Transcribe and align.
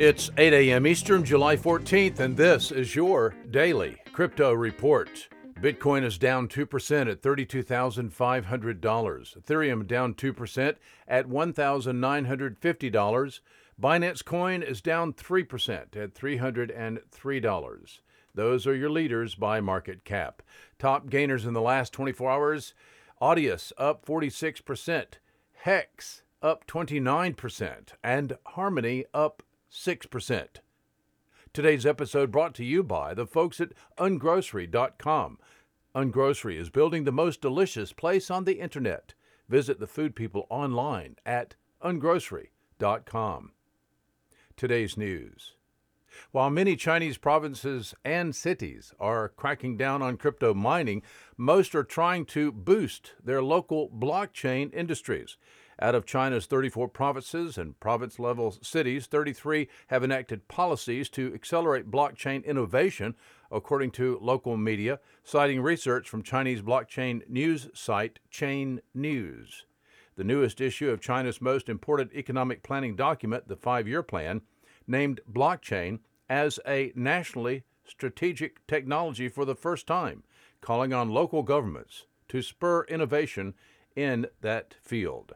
It's 0.00 0.32
8 0.38 0.54
a.m. 0.54 0.86
Eastern, 0.86 1.26
July 1.26 1.58
14th, 1.58 2.20
and 2.20 2.34
this 2.34 2.72
is 2.72 2.96
your 2.96 3.34
daily 3.50 3.98
crypto 4.14 4.54
report. 4.54 5.28
Bitcoin 5.60 6.04
is 6.04 6.16
down 6.16 6.48
2% 6.48 7.10
at 7.10 7.20
$32,500. 7.20 8.10
Ethereum 8.80 9.86
down 9.86 10.14
2% 10.14 10.76
at 11.06 11.28
$1,950. 11.28 13.40
Binance 13.78 14.24
Coin 14.24 14.62
is 14.62 14.80
down 14.80 15.12
3% 15.12 15.94
at 15.94 16.14
$303. 16.14 18.00
Those 18.34 18.66
are 18.66 18.74
your 18.74 18.88
leaders 18.88 19.34
by 19.34 19.60
market 19.60 20.06
cap. 20.06 20.40
Top 20.78 21.10
gainers 21.10 21.44
in 21.44 21.52
the 21.52 21.60
last 21.60 21.92
24 21.92 22.30
hours 22.30 22.72
Audius 23.20 23.70
up 23.76 24.06
46%, 24.06 25.04
Hex 25.64 26.22
up 26.40 26.66
29%, 26.66 27.88
and 28.02 28.38
Harmony 28.46 29.04
up 29.12 29.42
6%. 29.72 30.46
Today's 31.52 31.86
episode 31.86 32.30
brought 32.30 32.54
to 32.54 32.64
you 32.64 32.82
by 32.82 33.14
the 33.14 33.26
folks 33.26 33.60
at 33.60 33.72
ungrocery.com. 33.98 35.38
Ungrocery 35.94 36.56
is 36.56 36.70
building 36.70 37.04
the 37.04 37.12
most 37.12 37.40
delicious 37.40 37.92
place 37.92 38.30
on 38.30 38.44
the 38.44 38.60
internet. 38.60 39.14
Visit 39.48 39.80
the 39.80 39.86
food 39.86 40.14
people 40.14 40.46
online 40.48 41.16
at 41.26 41.56
ungrocery.com. 41.82 43.52
Today's 44.56 44.96
news. 44.96 45.54
While 46.32 46.50
many 46.50 46.76
Chinese 46.76 47.18
provinces 47.18 47.94
and 48.04 48.34
cities 48.34 48.92
are 49.00 49.28
cracking 49.28 49.76
down 49.76 50.02
on 50.02 50.16
crypto 50.16 50.54
mining, 50.54 51.02
most 51.36 51.74
are 51.74 51.84
trying 51.84 52.26
to 52.26 52.52
boost 52.52 53.12
their 53.22 53.42
local 53.42 53.88
blockchain 53.88 54.72
industries. 54.74 55.36
Out 55.82 55.94
of 55.94 56.04
China's 56.04 56.44
34 56.44 56.88
provinces 56.88 57.56
and 57.56 57.78
province 57.80 58.18
level 58.18 58.54
cities, 58.60 59.06
33 59.06 59.66
have 59.86 60.04
enacted 60.04 60.46
policies 60.46 61.08
to 61.10 61.32
accelerate 61.32 61.90
blockchain 61.90 62.44
innovation, 62.44 63.14
according 63.50 63.92
to 63.92 64.18
local 64.20 64.58
media, 64.58 65.00
citing 65.24 65.62
research 65.62 66.06
from 66.06 66.22
Chinese 66.22 66.60
blockchain 66.60 67.26
news 67.30 67.70
site 67.72 68.18
Chain 68.30 68.82
News. 68.92 69.64
The 70.16 70.24
newest 70.24 70.60
issue 70.60 70.90
of 70.90 71.00
China's 71.00 71.40
most 71.40 71.70
important 71.70 72.12
economic 72.12 72.62
planning 72.62 72.94
document, 72.94 73.48
the 73.48 73.56
Five 73.56 73.88
Year 73.88 74.02
Plan, 74.02 74.42
named 74.86 75.20
blockchain 75.32 76.00
as 76.28 76.60
a 76.68 76.92
nationally 76.94 77.64
strategic 77.86 78.66
technology 78.66 79.30
for 79.30 79.46
the 79.46 79.54
first 79.54 79.86
time, 79.86 80.24
calling 80.60 80.92
on 80.92 81.08
local 81.08 81.42
governments 81.42 82.04
to 82.28 82.42
spur 82.42 82.84
innovation 82.84 83.54
in 83.96 84.26
that 84.42 84.74
field. 84.82 85.32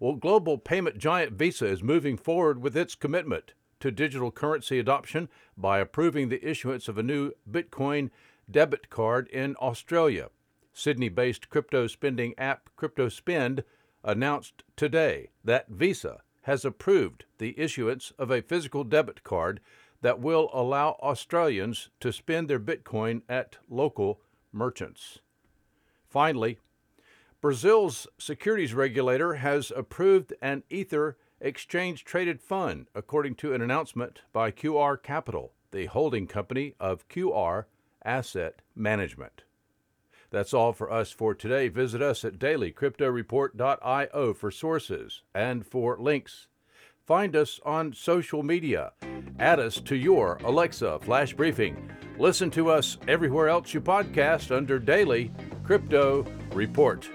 Well, 0.00 0.14
global 0.14 0.58
payment 0.58 0.98
giant 0.98 1.32
Visa 1.32 1.66
is 1.66 1.82
moving 1.82 2.16
forward 2.16 2.62
with 2.62 2.76
its 2.76 2.94
commitment 2.94 3.54
to 3.80 3.90
digital 3.90 4.30
currency 4.30 4.78
adoption 4.78 5.28
by 5.56 5.78
approving 5.78 6.28
the 6.28 6.46
issuance 6.48 6.88
of 6.88 6.98
a 6.98 7.02
new 7.02 7.32
Bitcoin 7.50 8.10
debit 8.50 8.90
card 8.90 9.28
in 9.28 9.56
Australia. 9.60 10.28
Sydney 10.72 11.08
based 11.08 11.48
crypto 11.48 11.86
spending 11.86 12.34
app 12.36 12.68
CryptoSpend 12.76 13.62
announced 14.02 14.64
today 14.76 15.30
that 15.44 15.68
Visa 15.68 16.20
has 16.42 16.64
approved 16.64 17.24
the 17.38 17.58
issuance 17.58 18.12
of 18.18 18.30
a 18.30 18.42
physical 18.42 18.84
debit 18.84 19.22
card 19.22 19.60
that 20.02 20.20
will 20.20 20.50
allow 20.52 20.98
Australians 21.02 21.88
to 22.00 22.12
spend 22.12 22.48
their 22.48 22.60
Bitcoin 22.60 23.22
at 23.28 23.56
local 23.68 24.20
merchants. 24.52 25.20
Finally, 26.06 26.58
Brazil's 27.44 28.06
securities 28.16 28.72
regulator 28.72 29.34
has 29.34 29.70
approved 29.76 30.32
an 30.40 30.62
Ether 30.70 31.18
exchange 31.42 32.02
traded 32.02 32.40
fund, 32.40 32.86
according 32.94 33.34
to 33.34 33.52
an 33.52 33.60
announcement 33.60 34.22
by 34.32 34.50
QR 34.50 34.96
Capital, 35.02 35.52
the 35.70 35.84
holding 35.84 36.26
company 36.26 36.74
of 36.80 37.06
QR 37.06 37.64
Asset 38.02 38.62
Management. 38.74 39.42
That's 40.30 40.54
all 40.54 40.72
for 40.72 40.90
us 40.90 41.10
for 41.10 41.34
today. 41.34 41.68
Visit 41.68 42.00
us 42.00 42.24
at 42.24 42.38
dailycryptoreport.io 42.38 44.32
for 44.32 44.50
sources 44.50 45.20
and 45.34 45.66
for 45.66 45.98
links. 45.98 46.46
Find 47.04 47.36
us 47.36 47.60
on 47.62 47.92
social 47.92 48.42
media. 48.42 48.92
Add 49.38 49.60
us 49.60 49.82
to 49.82 49.96
your 49.96 50.38
Alexa 50.44 50.98
flash 51.00 51.34
briefing. 51.34 51.90
Listen 52.18 52.50
to 52.52 52.70
us 52.70 52.96
everywhere 53.06 53.50
else 53.50 53.74
you 53.74 53.82
podcast 53.82 54.50
under 54.50 54.78
Daily 54.78 55.30
Crypto 55.62 56.24
Report. 56.54 57.06